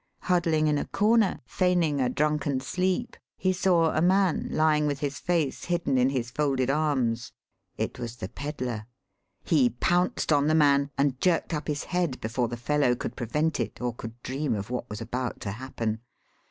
Huddling 0.21 0.65
in 0.67 0.79
a 0.79 0.85
corner, 0.85 1.41
feigning 1.45 2.01
a 2.01 2.09
drunken 2.09 2.59
sleep, 2.59 3.15
he 3.37 3.53
saw 3.53 3.91
a 3.95 4.01
man 4.01 4.47
lying 4.49 4.87
with 4.87 4.97
his 4.99 5.19
face 5.19 5.65
hidden 5.65 5.95
in 5.95 6.09
his 6.09 6.31
folded 6.31 6.71
arms. 6.71 7.33
It 7.77 7.99
was 7.99 8.15
the 8.15 8.27
pedler. 8.27 8.87
He 9.43 9.69
pounced 9.69 10.33
on 10.33 10.47
the 10.47 10.55
man 10.55 10.89
and 10.97 11.21
jerked 11.21 11.53
up 11.53 11.67
his 11.67 11.83
head 11.83 12.19
before 12.19 12.47
the 12.47 12.57
fellow 12.57 12.95
could 12.95 13.15
prevent 13.15 13.59
it 13.59 13.79
or 13.79 13.93
could 13.93 14.19
dream 14.23 14.55
of 14.55 14.71
what 14.71 14.89
was 14.89 15.01
about 15.01 15.39
to 15.41 15.51
happen. 15.51 15.99